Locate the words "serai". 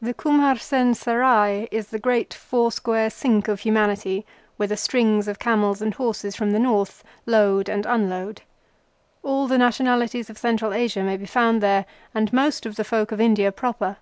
0.94-1.68